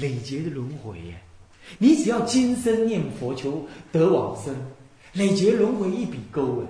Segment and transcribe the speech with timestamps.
[0.00, 1.20] 累劫的轮回耶。
[1.78, 4.54] 你只要今生念佛求得往生，
[5.12, 6.66] 累劫轮回一笔勾文，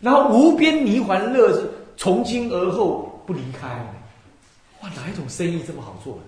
[0.00, 3.68] 然后无边泥环乐从今而后不离开。
[4.82, 6.18] 哇，哪一种生意这么好做？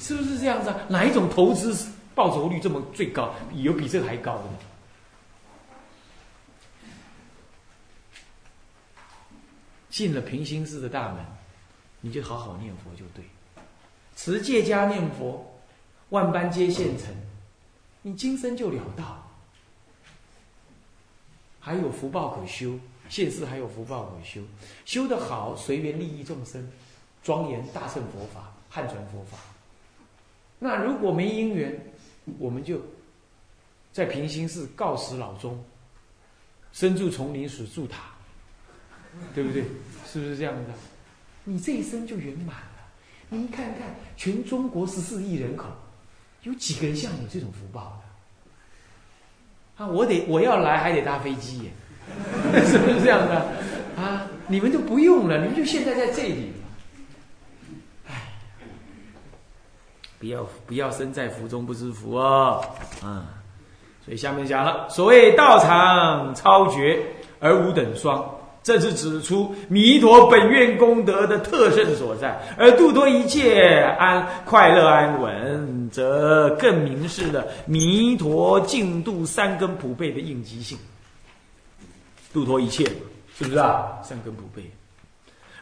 [0.00, 0.76] 是不是这样子啊？
[0.88, 1.74] 哪一种投资
[2.14, 3.32] 报酬率这么最高？
[3.54, 4.50] 有比这个还高的吗？
[9.88, 11.24] 进了平行寺的大门，
[12.06, 13.24] 你就好好念佛就对。
[14.14, 15.44] 持戒加念佛，
[16.10, 17.12] 万般皆现成，
[18.00, 19.28] 你今生就了道。
[21.58, 24.40] 还有福报可修，现世还有福报可修，
[24.84, 26.70] 修得好，随缘利益众生，
[27.24, 29.36] 庄严大乘佛法，汉传佛法。
[30.60, 31.76] 那如果没因缘，
[32.38, 32.80] 我们就
[33.92, 35.60] 在平心寺告辞老钟，
[36.72, 38.12] 身住丛林，水筑塔，
[39.34, 39.64] 对不对？
[40.06, 40.70] 是不是这样的？
[41.48, 42.62] 你这一生就圆满了。
[43.28, 45.66] 你看看，全中国十四亿人口，
[46.42, 48.00] 有几个人像你这种福报
[49.78, 49.84] 的？
[49.84, 51.70] 啊，我得我要来还得搭飞机耶，
[52.66, 53.46] 是不是这样的？
[53.96, 56.52] 啊，你们就不用了，你们就现在在这里。
[58.08, 58.14] 哎
[60.18, 62.64] 不要不要身在福中不知福哦，
[63.02, 63.42] 啊，
[64.04, 67.06] 所以下面讲了，所谓道场超绝
[67.38, 68.35] 而无等双，
[68.66, 73.62] 这是指出弥陀本愿功德的特胜所在，而度脱一切
[73.96, 80.76] 安快乐安稳，则更明示了弥陀净度三根普被的应激性，
[82.32, 82.82] 度脱一切，
[83.38, 83.86] 是不是啊？
[84.02, 84.68] 三根普被，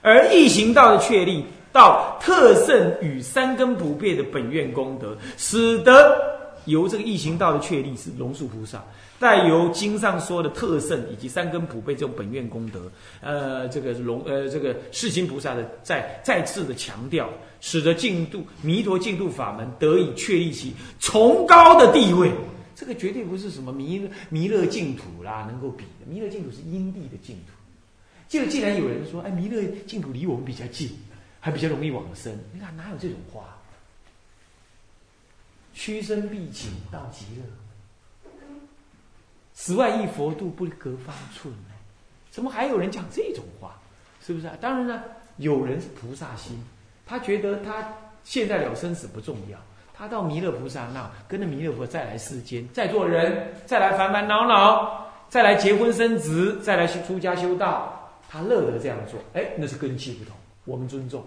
[0.01, 1.45] 而异行道的确立。
[1.75, 6.34] 到特胜与三根不变的本愿功德，使得
[6.67, 8.84] 由这个异行道的确立是龙树菩萨，
[9.19, 17.29] 再由经上说的特胜以及三根普被这种本愿功德，呃，这个龙呃这个世心菩萨的再再次的强调，
[17.61, 22.31] 使得净度弥陀净度法门得以确立其崇高的地位。
[22.75, 27.52] 这个绝对不是什么弥弥勒净土啦能够比的，弥勒净土是因地的净土。
[28.29, 30.91] 就既然有人说，哎，弥勒净土离我们比较近。
[31.45, 33.55] 还比较容易往生，你看哪有这种话？
[35.74, 38.30] 屈身必请到极乐，
[39.55, 41.52] 十万亿佛度不隔方寸？
[42.30, 43.77] 怎么还有人讲这种话？
[44.24, 44.57] 是不是啊？
[44.61, 45.02] 当然呢，
[45.36, 46.58] 有人是菩萨心，
[47.05, 47.86] 他觉得他
[48.24, 49.58] 现在了生死不重要，
[49.92, 59.20] 他到弥勒菩萨那，跟着弥勒佛再来世间，再做人，再来烦烦恼恼，再来结婚生子，再来出家修道，他乐得这样做。
[59.34, 60.34] 哎，那是根基不同。
[60.64, 61.23] 我们尊重，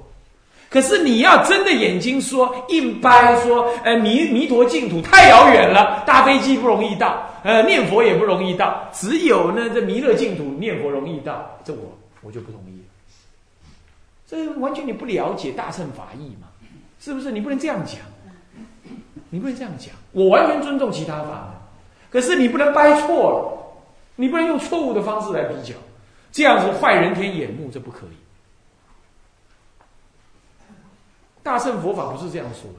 [0.69, 12.81] 可是你要真的眼睛说硬掰说，呃弥弥陀净土太遥远了，搭飞机不容易到，呃念佛也不容易到，只有呢这弥勒净土念佛容易到，这我我就不同意。
[14.29, 16.49] 这完全你不了解大乘法义嘛，
[16.99, 17.31] 是不是？
[17.31, 17.95] 你不能这样讲，
[19.29, 19.95] 你不能这样讲。
[20.11, 21.53] 我完全尊重其他法门，
[22.11, 23.57] 可是你不能掰错了，
[24.17, 25.73] 你不能用错误的方式来比较，
[26.33, 28.26] 这样子坏人天眼目，这不可以。
[31.47, 32.69] 大乘佛法不是这样说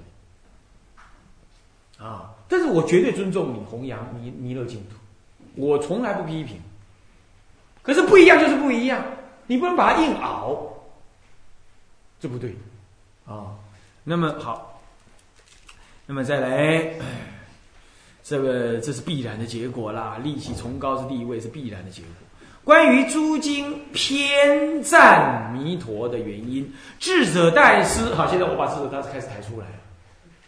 [1.98, 2.34] 的啊！
[2.46, 4.96] 但是我绝对尊重你弘扬弥弥勒净土，
[5.54, 6.60] 我从来不批评。
[7.82, 9.02] 可是不一样就是不一样，
[9.46, 10.70] 你不能把它硬熬，
[12.20, 12.54] 这不对
[13.24, 13.56] 啊。
[14.04, 14.82] 那么好，
[16.04, 16.94] 那么再来，
[18.22, 20.18] 这个这是必然的结果啦。
[20.22, 22.10] 立起崇高是第一位是必然的结果。
[22.68, 29.64] 关于诸经偏赞弥陀的原因，智者大师，好，现在我把智者大师开始抬出来，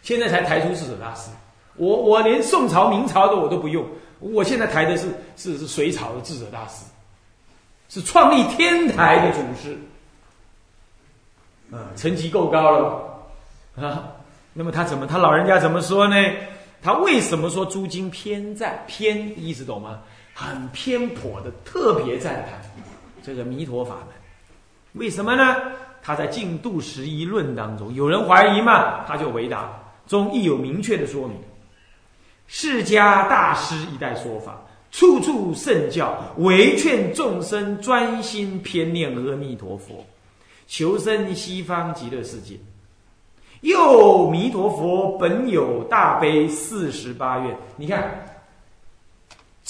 [0.03, 1.31] 现在才抬出智者大师。
[1.77, 3.83] 我我连宋朝、明朝的我都不用，
[4.19, 6.85] 我现在抬的是是是隋朝的智者大师，
[7.89, 9.75] 是创立天台的祖师，
[11.71, 14.03] 啊，层级够高了吧啊。
[14.53, 16.15] 那么他怎么，他老人家怎么说呢？
[16.83, 18.83] 他为什么说诸经偏赞？
[18.85, 20.01] 偏意思懂吗？
[20.41, 22.59] 很偏颇的，特别赞叹
[23.21, 24.07] 这个弥陀法门，
[24.93, 25.55] 为什么呢？
[26.01, 29.69] 他在《净度十一论》当中，有人怀疑嘛，他就回答
[30.07, 31.37] 中亦有明确的说明：
[32.47, 34.59] 释迦大师一代说法，
[34.89, 40.03] 处处圣教，唯劝众生专心偏念阿弥陀佛，
[40.65, 42.57] 求生西方极乐世界。
[43.61, 48.27] 又弥陀佛本有大悲四十八愿，你看。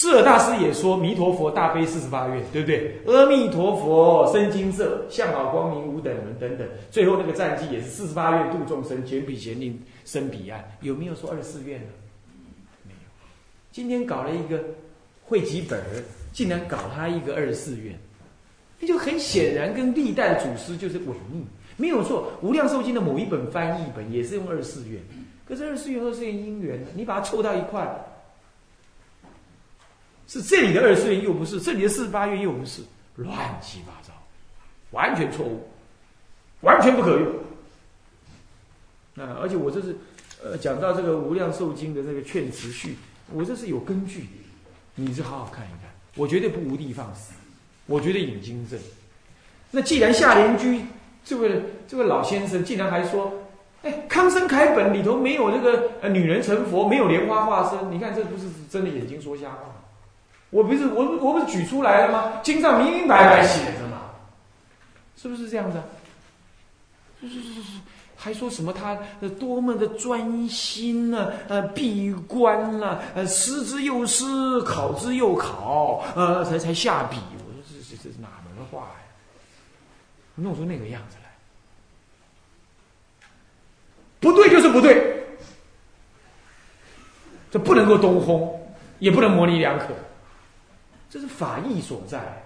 [0.02, 2.98] 智尔大师也说：“弥陀佛大悲四十八愿，对不对？
[3.06, 6.68] 阿弥陀佛生金色，相好光明无等门等等。
[6.90, 10.60] 最后那个战绩也是四十八愿度众生，卷彼贤令生彼岸。
[10.82, 11.88] 有没有说二十四愿呢？
[12.84, 13.00] 没有。
[13.72, 14.60] 今天搞了一个
[15.24, 15.80] 汇集本，
[16.34, 17.96] 竟然搞他一个二十四愿，
[18.80, 21.46] 那就很显然跟历代祖师就是违逆。
[21.78, 22.32] 没有错。
[22.42, 25.00] 无量寿经的某一本翻译本也是用二十四愿，
[25.48, 27.88] 可是二十四愿二四愿因缘你把它凑到一块，
[30.32, 32.82] 是这里的二四愿又不是，这里的四十八愿又不是，
[33.18, 34.14] 乱七八糟，
[34.92, 35.68] 完全错误，
[36.62, 37.28] 完全不可用。
[39.18, 39.94] 啊，而且我这是，
[40.42, 42.96] 呃，讲到这个无量寿经的这个劝词序，
[43.34, 44.26] 我这是有根据，
[44.96, 47.34] 你是好好看一看，我绝对不无的放矢，
[47.86, 48.80] 我绝对引经证。
[49.70, 50.82] 那既然夏莲居
[51.26, 53.34] 这位这位老先生竟然还说，
[53.82, 59.76] 哎，康生楷本里头没有这个呃女人成佛，没有莲花化身，你看这不是真的眼睛说瞎话？
[60.52, 62.40] 我不是我我不是举出来了吗？
[62.44, 64.12] 经上明明白白写着嘛，
[65.18, 65.82] 是不是这样子？
[67.22, 67.80] 是是是是。
[68.16, 68.96] 还说什么他
[69.40, 71.34] 多么的专心呢？
[71.48, 77.18] 呃，闭关了，呃，思之又思，考之又考，呃，才才下笔。
[77.40, 78.94] 我说这这这是哪门话呀？
[80.36, 81.32] 弄出那个样子来，
[84.20, 85.26] 不对就是不对，
[87.50, 88.48] 这不能够东烘，
[89.00, 89.88] 也不能模棱两可，
[91.12, 92.42] 这是法义所在。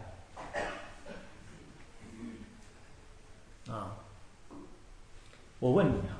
[3.69, 3.95] 啊。
[5.59, 6.19] 我问你啊，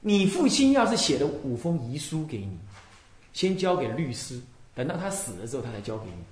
[0.00, 2.58] 你父亲要是写了五封遗书给你，
[3.32, 4.40] 先交给律师，
[4.74, 6.24] 等到他死了之后，他才交给你。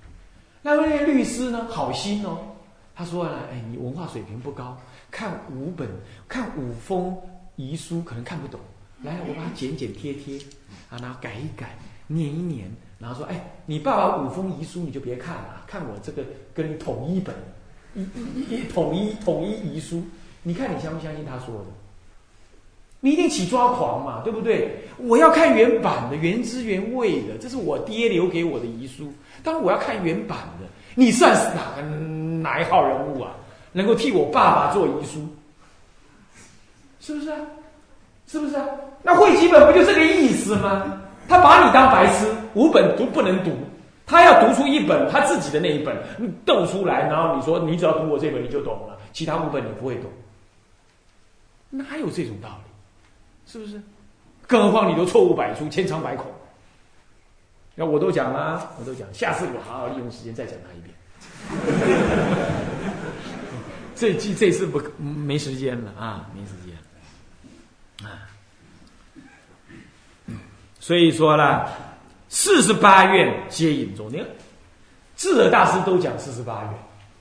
[0.61, 2.55] 那那个律师呢，好心哦，
[2.93, 4.77] 他说呢，哎，你文化水平不高，
[5.09, 5.89] 看五本、
[6.27, 7.17] 看五封
[7.55, 8.59] 遗书可能看不懂，
[9.01, 10.37] 来，我把它剪剪贴贴，
[10.89, 11.77] 啊，然后改一改，
[12.07, 16.21] 念一念，然后说，哎，你爸爸五封遗书你就别看了，看我这个
[16.53, 17.33] 跟你统一本，
[17.95, 20.03] 一一一统一统一遗书，
[20.43, 21.65] 你看你相不相信他说的？
[22.99, 24.83] 你一定起抓狂嘛，对不对？
[24.97, 29.09] 我要看原版的，原汁原味的，这是我爹留给我的遗书。
[29.41, 30.67] 当然我要看原版的。
[30.95, 33.31] 你算是哪个哪一号人物啊？
[33.71, 35.25] 能够替我爸爸做遗书，
[36.99, 37.37] 是不是啊？
[38.27, 38.65] 是不是啊？
[39.01, 40.98] 那会几本不就这个意思吗？
[41.29, 43.55] 他把你当白痴，五本读不能读，
[44.05, 50.09] 他要读出一本他自己的那一本，你斗出来，然后你说你只要读我这本你就懂了，其他五本你不会懂，
[51.69, 52.71] 哪有这种道理？
[53.51, 53.79] 是不是？
[54.47, 56.25] 更何况你都错误百出，千疮百孔。
[57.75, 60.95] 那我都讲了，我都讲，下次我好好利用时间再讲他一遍。
[63.95, 66.75] 这这这次不没时间了啊，没时间
[68.09, 68.25] 啊。
[70.79, 71.65] 所以说呢，
[72.29, 74.25] 四十八愿皆引众，你看
[75.15, 76.73] 智者大师都讲四十八愿，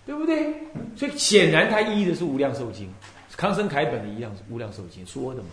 [0.07, 0.55] 对不对？
[0.97, 2.89] 所以显然他依的是无量寿经，
[3.37, 5.49] 康生楷本的一样无量寿经说的嘛。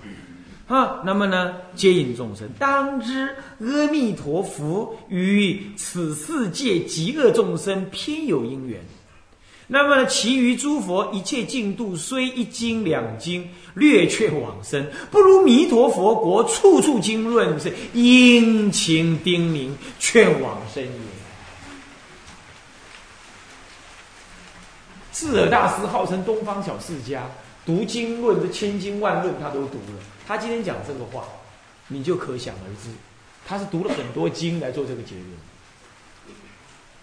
[0.67, 8.79] 啊，那么呢，接引众生，当知阿弥陀佛与此世界极恶众生偏有因缘。
[9.67, 20.89] 那么其余诸佛一切净土，虽一经两经略却往生，不如弥陀佛国处处经论是殷勤叮咛劝往生也。
[25.11, 27.21] 智尔大师号称东方小释迦，
[27.65, 30.03] 读经论这千经万论他都读了。
[30.27, 31.23] 他今天讲这个话，
[31.87, 32.89] 你就可想而知，
[33.47, 35.29] 他是读了很多经来做这个结论，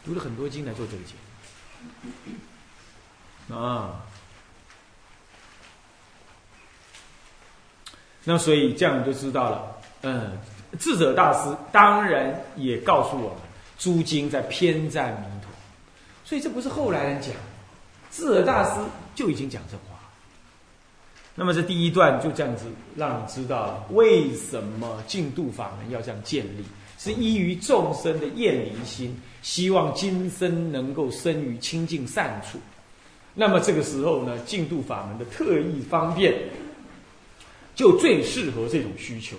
[0.05, 2.43] 读了很多经来做这个结论
[3.52, 4.00] 啊。
[8.25, 10.38] 那所以这样你就知道了，嗯，
[10.79, 13.38] 智者大师当然也告诉我们，
[13.79, 15.50] 诸经在偏赞弥陀，
[16.24, 17.34] 所以这不是后来人讲，
[18.12, 18.81] 智者大师
[19.15, 19.98] 就已经讲这话。
[21.34, 26.65] 那么这第一段就这样子让你知道了，为什么净度法门要这样建立，
[26.98, 32.60] 是依于众生的厌离心，希望今生能够生于清净善处。
[33.34, 36.34] 那么这个时候呢，净度法门的特异方便，
[37.74, 39.36] 就最适合这种需求，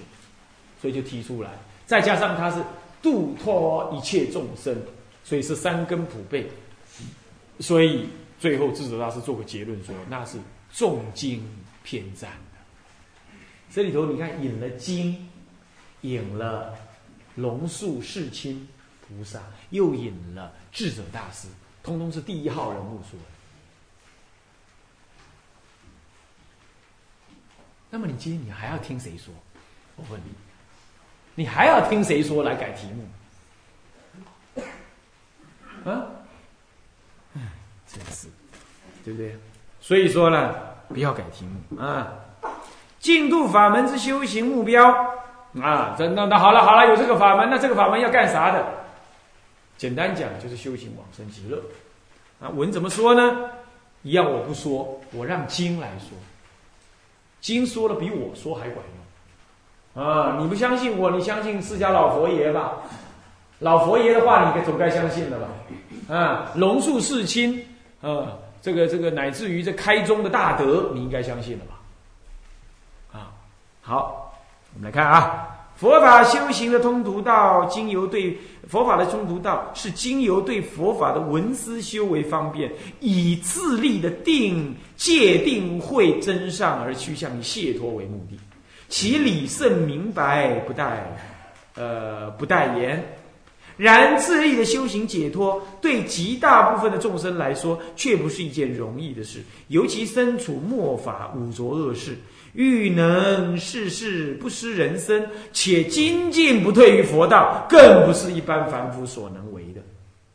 [0.81, 1.51] 所以就提出来。
[1.85, 2.63] 再加上它是
[3.01, 4.75] 度脱一切众生，
[5.23, 6.49] 所以是三根普被，
[7.59, 8.07] 所以
[8.39, 10.37] 最后智者大师做个结论说，那是
[10.71, 11.43] 重经。
[11.85, 13.37] 偏赞的，
[13.69, 15.27] 这里头你看引了经，
[15.99, 16.73] 引了
[17.35, 18.65] 龙树世亲
[19.01, 21.49] 菩萨，又引了智者大师，
[21.83, 23.25] 通通是第一号人物说的。
[27.93, 29.31] 那么你今天你还要听谁说？
[29.97, 30.31] 我问你，
[31.35, 32.87] 你还要听谁说来改题
[34.55, 34.63] 目？
[35.85, 36.09] 啊？
[37.85, 38.27] 真是，
[39.05, 39.37] 对不对？
[39.79, 40.55] 所以说呢。
[40.89, 42.13] 不要改题目啊！
[42.99, 44.91] 净度法门之修行目标
[45.61, 45.95] 啊！
[45.97, 48.67] 那那那好了好了，有这个法门，那这个法门要干啥的？
[49.77, 51.63] 简单讲就是修行往生极乐
[52.41, 52.49] 啊！
[52.49, 53.51] 文怎么说呢？
[54.01, 56.09] 一样我不说，我让经来说。
[57.43, 58.77] 经说了比我说还管
[59.95, 60.37] 用啊！
[60.39, 62.77] 你不相信我，你相信释迦老佛爷吧？
[63.59, 66.15] 老佛爷的话，你总该相信了吧？
[66.15, 67.67] 啊，龙树世亲，
[68.01, 73.19] 啊，这个这个，乃至于这开宗的大德，你应该相信了吧？
[73.19, 73.27] 啊，
[73.81, 74.33] 好，
[74.73, 75.49] 我们来看啊。
[75.83, 78.37] 佛法修行的通途道，经由对
[78.69, 82.71] 佛法的通途道，是经由对佛法的文思修为方便，
[83.01, 88.39] 以自立的定界定慧真上而趋向于解脱为目的。
[88.87, 91.17] 其理甚明白，不待
[91.75, 93.03] 呃不待言。
[93.75, 102.17] 然自立的修行解脱，对极大部分的众生来说，却不是一件容易的事，尤其身处末法五浊恶世。
[102.53, 109.81] 欲能世事不失人生，且精进不退于佛道，更不是一般凡夫所能为的，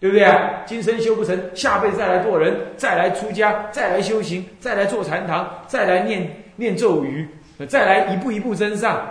[0.01, 0.65] 对不对啊？
[0.67, 7.29] 今生修不成，下辈子再来做人，再来出家，再来修行，再来做禅堂，再来念念咒语，
[7.69, 9.09] 再来一步一步增上。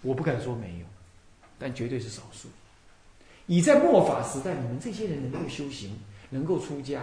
[0.00, 0.86] 我不敢说没有，
[1.58, 2.48] 但绝对是少数。
[3.44, 5.98] 你在末法时代，你们这些人能够修行，
[6.30, 7.02] 能够出家。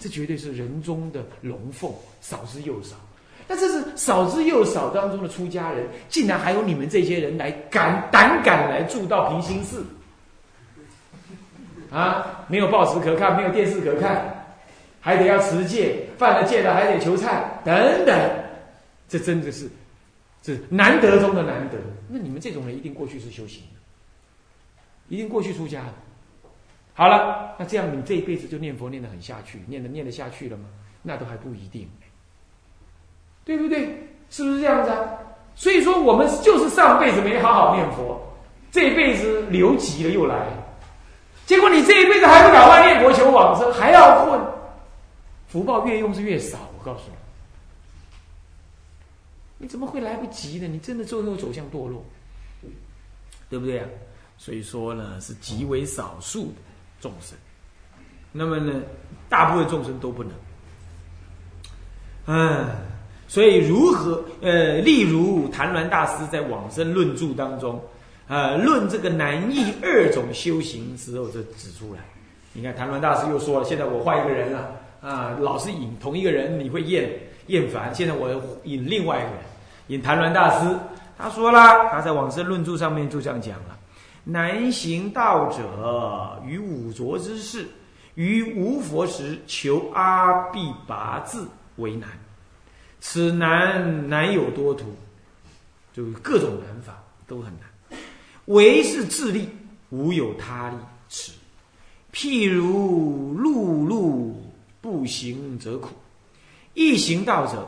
[0.00, 1.92] 这绝对是人中的龙凤，
[2.22, 2.96] 少之又少。
[3.48, 9.84] 那这是少之又少当中的出家人，竟然还有你们这些人来敢胆敢来住到平心寺，
[11.90, 14.46] 啊，没有报纸可看，没有电视可看，
[15.00, 18.30] 还得要持戒，犯了戒的还得求忏等等，
[19.08, 19.70] 这真的是
[20.42, 21.78] 这难得中的难得。
[22.08, 25.92] 那你们这种人一定过去是修行的，一定过去出家的。
[26.94, 30.64] 好了，那这样你这一辈子就念佛念得很下去，念得念得下去了吗？
[31.02, 31.88] 那都还不一定，
[33.46, 33.86] 对不对？
[34.28, 34.98] 是不是这样子啊？
[35.54, 38.20] 所以说我们就是上辈子没好好念佛，
[38.70, 40.46] 这辈子留级了又来，
[41.46, 44.38] 结果你这一辈子还不赶快念佛求往生，还要混，
[45.46, 46.58] 福报越用是越少。
[46.76, 47.14] 我告诉你，
[49.58, 50.66] 你怎么会来不及呢？
[50.66, 52.04] 你真的最后走向堕落，
[53.48, 53.86] 对不对啊？
[54.36, 56.56] 所以说呢，是极为少数的。
[56.98, 57.36] 众生，
[58.32, 58.80] 那么呢，
[59.28, 60.32] 大部分众生都不能。
[62.24, 62.70] 嗯，
[63.28, 64.22] 所以如何？
[64.40, 67.80] 呃，例如谭鸾大师在《往生论著》当中，
[68.28, 72.00] 呃，论这个难易二种修行时候，就指出来。
[72.52, 77.10] 你看谭鸾大师又说了，现在我换一个人了啊，老是引同一个人，你会厌
[77.48, 77.94] 厌烦。
[77.94, 78.30] 现在我
[78.64, 79.38] 引另外一个人，
[79.88, 80.76] 引谭鸾大师，
[81.18, 83.76] 他说了，他在《往生论著》上面就这样讲了。
[84.24, 87.66] 难行道者，于五浊之事，
[88.14, 91.38] 于无佛时求阿毗跋致
[91.76, 92.08] 为难。
[93.08, 94.92] 此难难有多途，
[95.94, 98.00] 就各种难法都很难。
[98.46, 99.48] 唯是自力，
[99.90, 100.76] 无有他力
[101.08, 101.30] 持。
[102.12, 104.32] 譬如碌碌
[104.80, 105.90] 不行则苦，
[106.74, 107.64] 易行道者，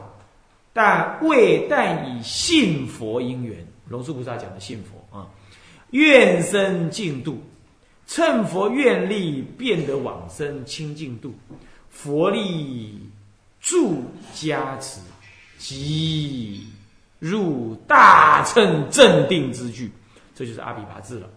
[0.72, 3.64] 但未但以信佛因缘。
[3.88, 5.24] 龙树菩萨讲的信佛啊。
[5.90, 7.40] 愿生净度，
[8.08, 11.32] 趁佛愿力，变得往生清净度，
[11.88, 13.08] 佛力
[13.60, 14.02] 助
[14.34, 15.00] 加持，
[15.58, 16.66] 即
[17.18, 19.92] 入大乘正定之具，
[20.34, 21.28] 这就是阿比跋致了。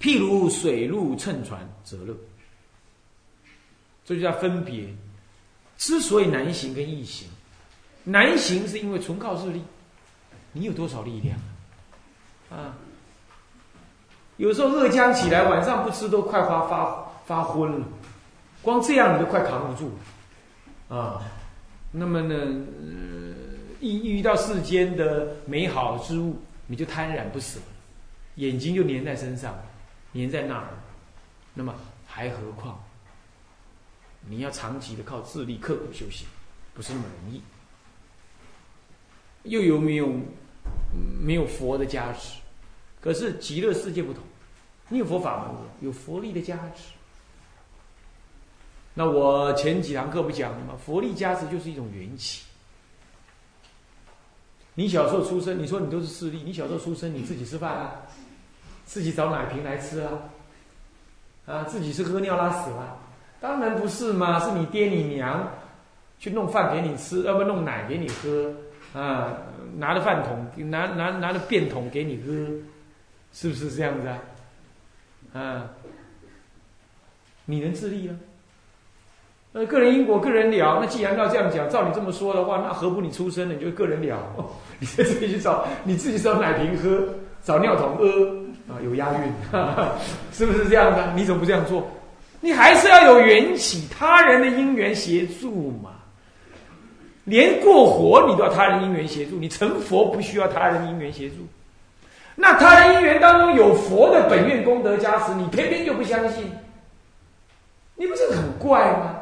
[0.00, 2.16] 譬如水陆乘船，则乐。
[4.04, 4.88] 这就叫分别。
[5.76, 7.28] 之所以难行跟易行，
[8.02, 9.62] 难行是因为纯靠日力，
[10.52, 11.38] 你有多少力量？
[12.50, 12.74] 啊，
[14.38, 17.86] 有时候饿僵起来，晚上不吃都快发发发昏了，
[18.62, 19.92] 光这样你都快扛不住，
[20.88, 21.22] 啊，
[21.90, 23.34] 那么呢，呃
[23.80, 27.58] 一遇到世间的美好之物，你就贪婪不舍，
[28.36, 29.58] 眼睛就粘在身上，
[30.14, 30.68] 粘在那儿，
[31.54, 31.74] 那么
[32.06, 32.82] 还何况
[34.28, 36.26] 你要长期的靠自力刻苦修行，
[36.74, 37.42] 不是那么容易，
[39.44, 40.12] 又有没有？
[41.20, 42.40] 没有佛的加持，
[43.00, 44.22] 可是极乐世界不同，
[44.88, 46.94] 你有佛法门，有佛力的加持。
[48.98, 50.74] 那我前几堂课不讲了吗？
[50.84, 52.44] 佛力加持就是一种缘起。
[54.74, 57.92] 你小时候出生，你说你都是势力，你小时候出生你自己吃饭啊，
[58.84, 60.10] 自己找奶瓶来吃啊，
[61.46, 62.96] 啊，自己是喝尿拉屎啊？
[63.40, 65.48] 当然不是嘛，是你爹你娘
[66.18, 68.52] 去弄饭给你吃，要不弄奶给你喝。
[68.94, 69.32] 啊，
[69.76, 72.32] 拿着饭桶，拿拿拿着便桶给你喝，
[73.32, 74.18] 是不是这样子啊？
[75.40, 75.70] 啊，
[77.44, 78.18] 你能自立吗？
[79.54, 80.78] 呃，个人因果，个人了。
[80.80, 84.18] 那既然要这样讲，照你这么说的话，那何不你出生了你就个人了？
[84.78, 87.08] 你在这里去找，你自己找奶瓶喝，
[87.42, 88.06] 找尿桶喝
[88.72, 89.32] 啊，有押韵，
[90.32, 91.12] 是不是这样的？
[91.16, 91.88] 你怎么不这样做？
[92.40, 95.90] 你还是要有缘起，他人的因缘协助嘛。
[97.24, 101.36] 连过活你都要他人因缘协助，你成佛不需要他人因缘协助。
[102.36, 106.44] 那他人因缘当中有佛的本愿功德加持，你偏偏就不相信，
[107.96, 109.16] 你不是很怪吗？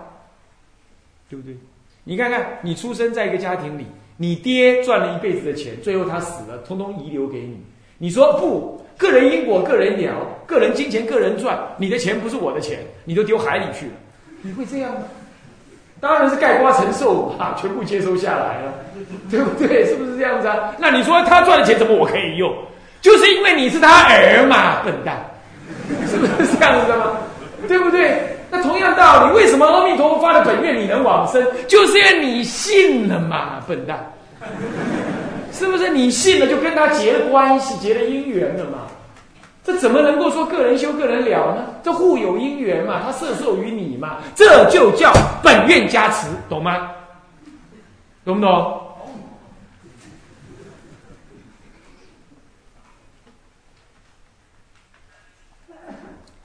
[1.28, 1.56] 对不对？
[2.04, 3.84] 你看看，你出生在一个家庭里，
[4.16, 7.58] 你爹赚了一辈子的钱，最后他死了，通通遗留给你。
[7.98, 10.14] 你说不，个人因果，个人了，
[10.46, 13.92] 个人金钱，个人赚，你的钱不是我的钱，你都丢海里去了，
[14.42, 15.00] 你会这样吗？
[15.98, 18.74] 当然是盖瓜承受啊，全部接收下来了，
[19.30, 19.86] 对不对？
[19.86, 20.74] 是不是这样子啊？
[20.78, 22.54] 那你说他赚的钱怎么我可以用？
[23.00, 25.24] 就是因为你是他儿嘛，笨蛋，
[26.06, 27.16] 是不是这样子的吗？
[27.66, 28.35] 对不对？
[28.56, 31.44] 那同样道理，为什么阿弥陀佛发的本愿你能往生？
[31.68, 34.12] 就是因为你信了嘛，笨蛋，
[35.52, 35.90] 是不是？
[35.90, 38.78] 你信了就跟他结了关系，结了姻缘了嘛？
[39.64, 41.64] 这怎么能够说个人修个人了呢？
[41.82, 46.88] 这互有因缘嘛，他摄受于你嘛，这就叫本愿加持，懂吗？
[48.24, 48.80] 懂不懂？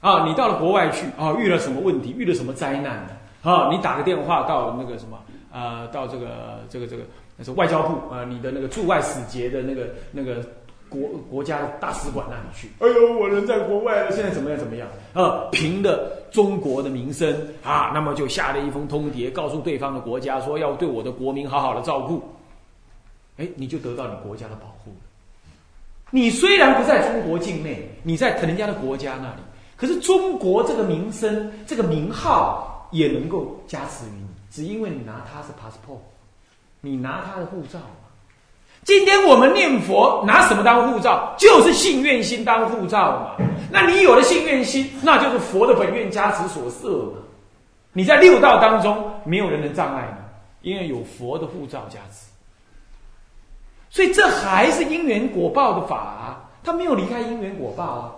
[0.02, 3.06] 啊，你到了国外去啊，遇了什么问题，遇了什么灾难
[3.42, 3.70] 啊？
[3.72, 5.18] 你打个电话到那个什么
[5.50, 7.02] 啊，到这个这个这个
[7.38, 10.44] 那是外交部啊，你的那个驻外使节的那个那个。
[10.92, 14.86] 国国家大使馆那里去，哎呦，我人在国外了，现在怎么样怎么样？
[15.14, 22.22] 啊，凭的中国的名声啊，那么就下了一封通牒，告诉对方的国家说要对我的国民好好的照顾。
[23.38, 24.92] 哎，你就得到你国家的保护。
[26.10, 29.40] 你虽然不在中国境内，你在人家的国家那里，
[29.82, 35.98] 可是中国这个名声、这个名号也能够加持于你，只因为你拿它是 passport，
[36.80, 37.80] 你拿它的护照。
[38.84, 41.34] 今天我们念佛拿什么当护照？
[41.36, 43.44] 就是信愿心当护照嘛。
[43.72, 47.18] 那你有了信愿心，那就是佛的本愿加持所摄嘛。
[47.92, 50.16] 你在六道当中，没有人能障碍
[50.62, 52.30] 你，因为有佛的护照加持。
[53.90, 58.12] 所以这还是因缘果报的法，他没有离开因缘果报啊。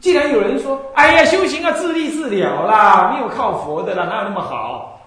[0.00, 5.00] 既然有人说：“哎呀，修行啊，自立自了啦，没有靠佛的啦，哪有那么好？”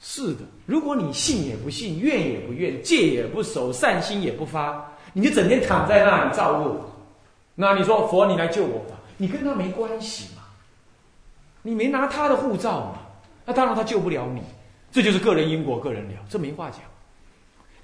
[0.00, 0.40] 是的。
[0.66, 6.80] 如果你信也不信，愿也不愿，戒也不守，善心也不发，你就整天躺在那里造恶。
[7.54, 8.96] 那你说佛，你来救我吧？
[9.16, 10.42] 你跟他没关系嘛？
[11.62, 12.98] 你没拿他的护照嘛？
[13.44, 14.42] 那当然他救不了你。
[14.92, 16.80] 这就是个人因果，个人了，这没话讲。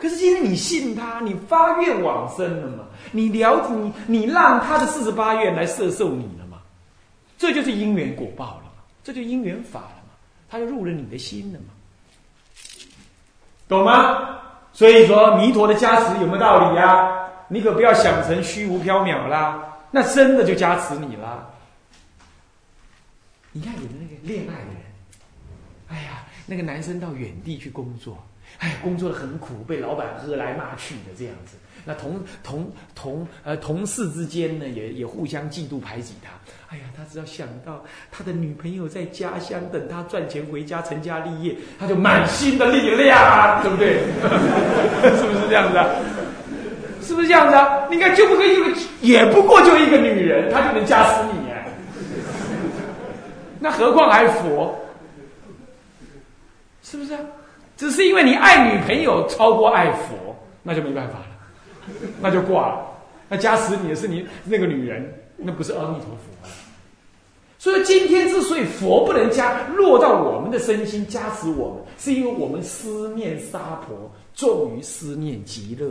[0.04, 2.84] 可是今天你信他，你发愿往生了嘛？
[3.10, 6.58] 你了你你让他的四十八愿来摄受你了嘛？
[7.38, 8.82] 这就是因缘果报了嘛？
[9.02, 10.12] 这就因缘法了嘛？
[10.50, 11.72] 他就入了你的心了嘛？
[13.66, 14.40] 懂吗？
[14.74, 17.26] 所以说弥陀的加持有没有道理呀？
[17.48, 21.50] 你可不要想成虚无缥缈啦，那真的就加持你了。
[23.52, 24.82] 你看有的那个恋爱的人，
[25.88, 28.22] 哎呀，那个男生到远地去工作，
[28.58, 31.56] 哎，工作的很苦，被老板喝来骂去的这样子。
[31.86, 36.30] 那同同同呃同事之间呢，也也互相嫉妒排挤他。
[36.70, 44.00] 哎呀，他只要想到他的女朋友在家乡等他赚钱回家成家立业，他就满心的力量，对不对？
[45.14, 45.86] 是不是这样子啊？
[47.02, 47.86] 是不是这样子啊？
[47.90, 51.68] 你看，就不跟一个，也不过就一个女人，他就能加死你哎。
[53.60, 54.74] 那何况还佛？
[56.82, 57.20] 是不是啊？
[57.76, 61.26] 只是因为你爱女朋友超过爱佛，那就没办法了。
[62.20, 62.86] 那就挂了，
[63.28, 66.48] 那加持你的是你那个女人，那不是阿弥陀佛。
[67.58, 75.86] 所以今天之所以佛不能加落到我们的身心加持我们，是因为我们思念沙婆重于思念极乐，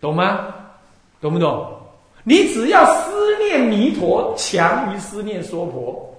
[0.00, 0.54] 懂吗？
[1.20, 1.74] 懂不懂？
[2.24, 6.14] 你只要思念弥陀强于思念娑婆，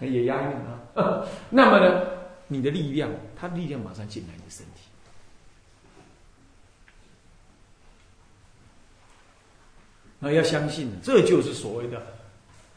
[0.00, 0.79] 也押韵啊。
[1.50, 2.02] 那么呢，
[2.48, 4.82] 你的力量，他力量马上进来你的身体。
[10.18, 12.02] 那要相信，这就是所谓的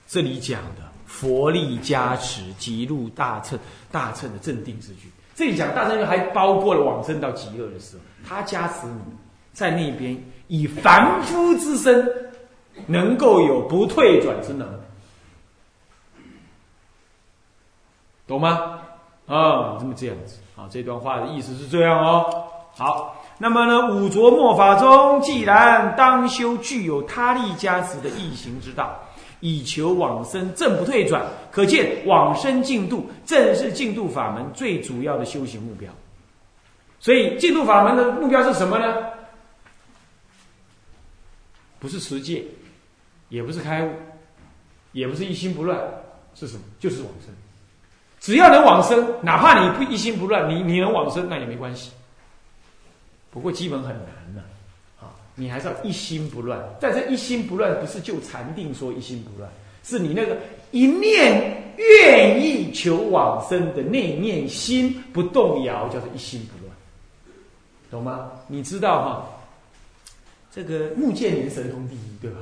[0.08, 3.60] 这里讲的佛力加持，极入大乘
[3.92, 5.12] 大乘的镇定之举。
[5.36, 9.02] 这里讲大乘还包括了往生到极乐的时候，他加持你
[9.52, 12.08] 在那边以凡夫之身，
[12.88, 14.80] 能够有不退转之能，
[18.34, 18.80] 懂吗？
[19.28, 22.46] 啊，这么这样子啊，这段话的意思是这样哦。
[22.76, 23.20] 好。
[23.40, 28.98] 那么呢，五浊末法中，既然当修具有他力加持的易行之道，
[29.40, 35.92] 以求往生正不退转，可见往生净度正是净度法门最主要的修行目标。
[37.00, 38.96] 所以，净度法门的目标是什么呢？
[41.80, 42.46] 不是持戒，
[43.30, 43.92] 也不是开悟，
[44.92, 45.78] 也不是一心不乱，
[46.36, 46.62] 是什么？
[46.80, 47.34] 就是往生。
[48.24, 51.92] 只要能往生，哪怕你不一心不乱，你你能往生那也没关系。
[53.30, 54.42] 不过基本很难呢，
[55.02, 56.58] 啊，你还是要一心不乱。
[56.80, 59.52] 但这一心不乱不是就禅定说一心不乱，
[59.84, 60.38] 是你那个
[60.72, 66.74] 一念愿意求往生的那念心不动摇，叫做一心不乱，
[67.92, 68.32] 懂吗？
[68.48, 69.30] 你知道哈？
[70.50, 72.38] 这个穆建连神通第一，对吧？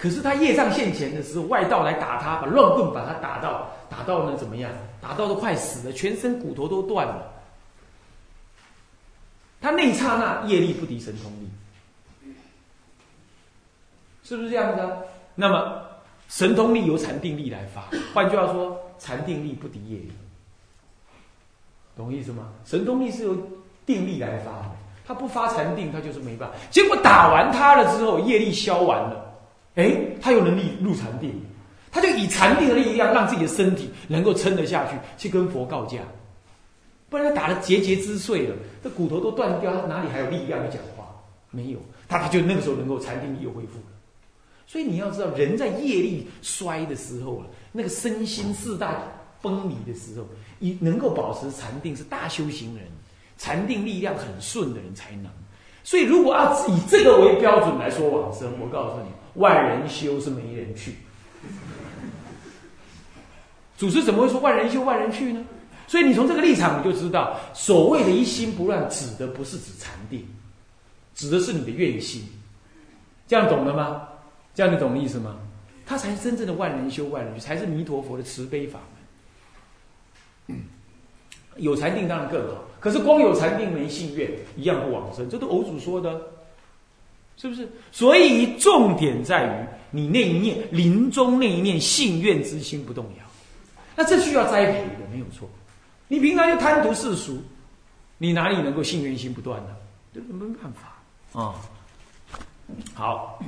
[0.00, 4.70] 可是他业障现前的时候，外道来打他，把乱棍把他打到打到呢，怎么样？
[4.98, 7.30] 打到都快死了，全身骨头都断了。
[9.60, 12.34] 他那一刹那业力不敌神通力，
[14.24, 14.90] 是不是这样子啊？
[15.34, 15.82] 那么
[16.28, 17.82] 神通力由禅定力来发，
[18.14, 20.12] 换句话说，禅定力不敌业力，
[21.94, 22.48] 懂意思吗？
[22.64, 23.36] 神通力是由
[23.84, 24.70] 定力来发的，
[25.06, 26.54] 他不发禅定，他就是没办法。
[26.70, 29.29] 结果打完他了之后，业力消完了。
[29.76, 31.32] 哎，他有能力入禅定，
[31.90, 35.98] 他就以禅定的力量让自己的身体能够撑得下去，去跟佛告假。
[37.08, 41.06] 不然他打的节节之碎了，这骨头都断掉，他哪里还有力量去讲话？
[41.50, 41.78] 没有，
[42.08, 43.86] 他他就那个时候能够禅定力又恢复了。
[44.66, 49.02] 所以你要知道，人在业力衰的时候啊，那个身心四大
[49.42, 50.26] 崩离的时候，
[50.60, 52.84] 以能够保持禅定是大修行人，
[53.38, 55.26] 禅定力量很顺的人才能。
[55.82, 59.08] 所以如果要以这个为标准来说往生，我告诉你。
[59.40, 60.94] 万人修是没人去，
[63.76, 65.44] 祖师怎么会说万人修万人去呢？
[65.88, 70.24] 所以你从这个立场你就知道，所谓的一心不乱，指的不是指禅定，
[71.14, 72.22] 指的是你的愿心。
[73.26, 74.06] 这样懂了吗？
[74.54, 75.36] 这样你懂意思吗？
[75.86, 78.78] 他才是真正的万人修万人去，才是弥陀佛的慈悲法
[80.46, 80.58] 门。
[81.56, 86.20] 有禅定当然更好，可是光有禅定没信愿，一样不往生，这都偶主说的。
[87.40, 87.68] 是不是？
[87.90, 93.24] 所以重点在于你那一念临终那一念信愿之心不动摇，
[93.96, 95.48] 那这需要栽培的，没有错。
[96.08, 97.42] 你平常就贪图世俗，
[98.18, 99.70] 你哪里能够信愿心不断呢？
[100.12, 101.54] 这没办法啊。
[102.92, 103.42] 好，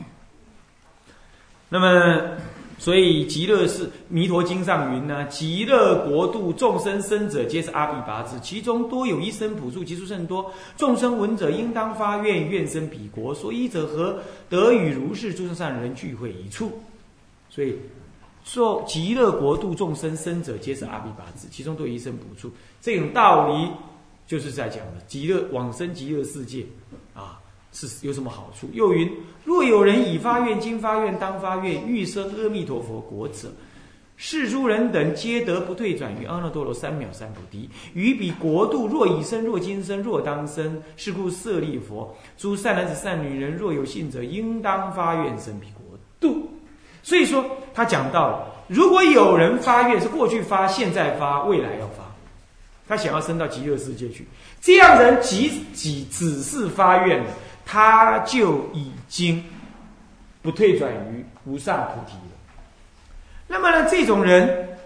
[1.68, 2.36] 那么。
[2.82, 10.52] 所以极乐是弥陀经上云呢，极乐国度众生生者皆是阿毗跋致，其中多有一生普助，其数甚多。
[10.76, 13.32] 众生闻者应当发愿，愿生彼国。
[13.32, 14.18] 所依者何？
[14.48, 16.72] 得与如是诸生善人聚会一处。
[17.48, 17.76] 所以
[18.42, 22.50] 说极乐国度众生生者皆是阿毗跋致，其中多有一生普助。
[22.80, 23.68] 这种道理
[24.26, 26.66] 就是在讲的极乐往生极乐世界
[27.14, 27.38] 啊。
[27.72, 28.68] 是有什么好处？
[28.72, 29.10] 又云：
[29.44, 33.50] 若有人已发愿、今发愿、当发愿，欲生阿弥陀佛国者，
[34.16, 37.68] 是诸人等皆得不退转于阿耨多罗三藐三菩提。
[37.94, 46.50] 于彼国度，若已生，若今生，若当生，是故舍利佛，诸善男子、善女人，若有信者，应当发愿生彼国度。
[47.02, 52.04] 所以说，他讲到了，如果有人发愿，是过去发、现在发、未来要发，
[52.86, 54.24] 他想要升到极乐世界去，
[54.60, 57.24] 这样人即即只是发愿。
[57.72, 59.42] 他就已经
[60.42, 62.34] 不退转于无上菩提了。
[63.46, 64.76] 那么呢，这种人，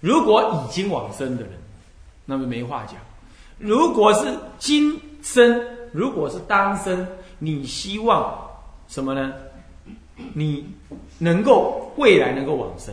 [0.00, 1.52] 如果已经往生的人，
[2.24, 2.96] 那么没话讲。
[3.56, 7.06] 如果是今生，如果是当生，
[7.38, 8.36] 你希望
[8.88, 9.32] 什么呢？
[10.34, 10.66] 你
[11.18, 12.92] 能够未来能够往生，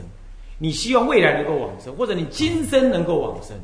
[0.60, 3.58] 你希望未来能够往生，或者你今生能够往生。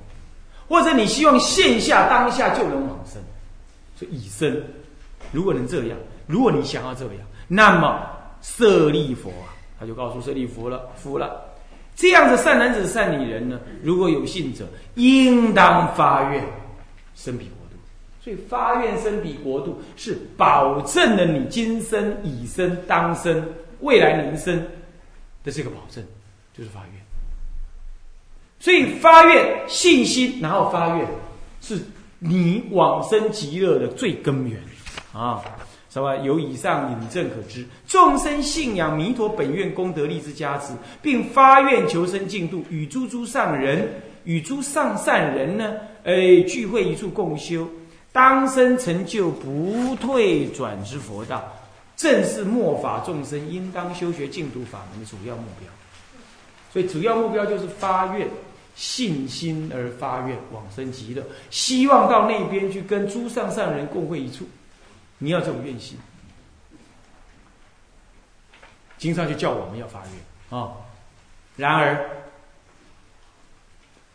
[0.72, 3.22] 或者你希望现下当下就能往生，
[3.94, 4.64] 所以以生，
[5.34, 7.16] 如果能这样，如果你想要这样，
[7.50, 8.08] 那么
[8.42, 11.44] 舍利佛啊，他就告诉舍利佛了，服了。
[11.94, 16.42] 这样的善男子、善女人呢，如果有信者，应当发愿
[17.16, 17.76] 生彼国度。
[18.24, 23.46] 所以发愿生彼国度，是保证了你今生、已生、当生、
[23.82, 24.58] 未来能生
[25.44, 26.02] 的这个保证，
[26.58, 27.01] 就是发愿。
[28.62, 31.08] 所以发愿信心，然后发愿，
[31.62, 31.80] 是
[32.20, 34.62] 你往生极乐的最根源
[35.12, 35.42] 啊！
[35.90, 36.16] 什么？
[36.18, 43.90] 由以上引证可知，众生信仰弥陀本愿功德力之加持，并发愿求生净土，与诸诸上人、
[44.26, 47.68] 与诸上善人呢，哎，聚会一处共修，
[48.14, 51.44] 当生成就不退转之佛道，
[51.98, 55.68] 正是末法众生应当修学净土法门的主要目标。
[56.72, 58.28] 所以，主要目标就是发愿。
[58.76, 64.48] 信心而发愿往生极乐，希望到那边去跟诸上善人共会一处。
[65.20, 65.98] 你要这种愿心，
[68.98, 70.74] 经上就叫我们要发愿啊。
[71.58, 72.10] 然而，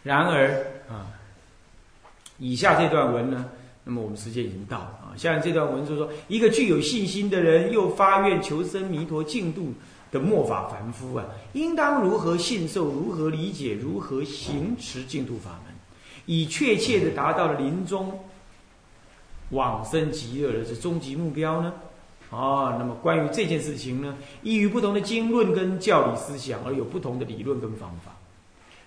[0.03, 1.07] 然而啊，
[2.39, 3.49] 以下这段文呢，
[3.85, 5.15] 那么我们时间已经到了啊。
[5.17, 9.73] 下面这段文就说，一个具有信心的人，又发愿求生弥陀净土
[10.13, 15.75] 的末法凡夫啊，应当如何信受、如何理解、如何行持净土法门，
[16.27, 18.19] 以确切的达到了临终
[19.51, 21.73] 往生极乐的这终极目标呢？
[22.31, 28.13] 啊，那么关于这件事情呢，依于不同的经论跟教理思想而有不同的理论跟方法，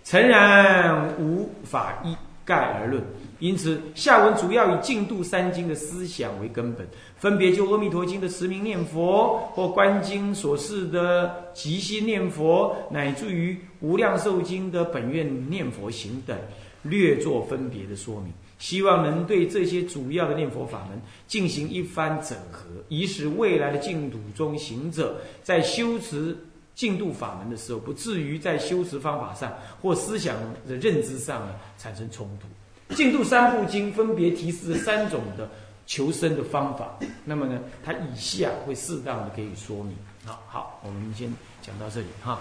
[0.04, 3.02] 诚然无法一概而论。
[3.40, 6.86] 因此，下文主要以净度三经的思想为根本，
[7.18, 16.38] 分别就《阿弥陀经》的持名念佛，或《观经》所示的即心念佛，乃至于《无量寿经》的本愿念佛行等，
[16.84, 18.34] 略作分别的说明。
[18.58, 26.38] 希望能对这些主要的念佛法门进行一番整合，以使未来的净土中行者在修持
[26.76, 30.36] 净度法门的时候，不至于在修持方法上或思想
[30.68, 32.48] 的认知上呢产生冲突。
[32.96, 35.48] 净度三部经分别提示三种的
[35.86, 39.96] 求生的方法，那么呢，它以下会适当的给予说明。
[40.26, 42.40] 好好，我们先讲到这里哈。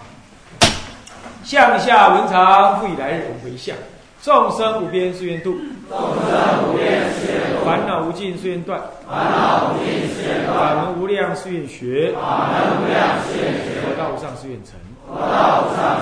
[1.44, 3.76] 向下文长，复以来日为相。
[4.20, 5.56] 众生无边誓愿度，
[5.88, 14.74] 众生无边誓愿度；烦恼无尽誓愿断，烦恼无尽誓愿断；法门无量誓愿学，法门无量誓愿学；佛道无上誓愿成。
[15.08, 16.00] 佛道无上。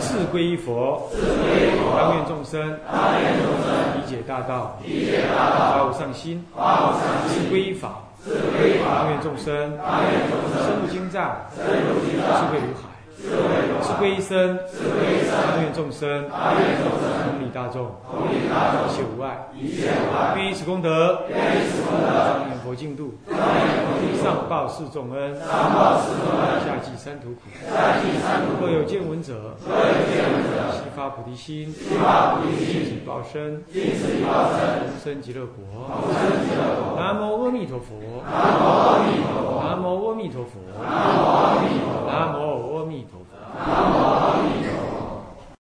[0.00, 1.96] 自归依佛，自归依佛。
[1.96, 3.68] 当愿众生，当愿众生。
[3.96, 5.56] 理解大道，理解大道。
[5.78, 7.44] 发无上心，发无上心。
[7.44, 9.04] 自归依法，自归依法。
[9.04, 10.58] 当愿众生，当愿众生。
[10.64, 12.26] 深入经藏，深入经藏。
[12.40, 12.82] 智慧如海，
[13.20, 13.82] 智慧如海。
[13.82, 15.30] 自归依身，自归依身。
[15.34, 17.02] 当愿众生，当愿众生。
[17.28, 18.86] 同理大众，同理大众。
[18.88, 20.34] 一切无碍，一切无碍。
[20.36, 22.06] 愿以此功德，愿以此功德。
[22.08, 23.42] 当愿佛净土，当愿
[23.84, 24.22] 佛净土。
[24.22, 26.60] 上报四重恩，上报四重恩。
[26.64, 28.66] 下济三途苦，下济三途苦。
[28.66, 32.66] 若有见闻者，若有见闻者，悉发菩提心，悉发菩提心。
[32.68, 34.58] 尽此一报身，尽此一报身。
[34.78, 37.00] 同生极乐国，同生极乐国。
[37.00, 37.94] 南无阿弥陀佛，
[38.26, 40.54] 南无阿弥陀佛，南无阿弥陀佛，
[42.06, 42.36] 南无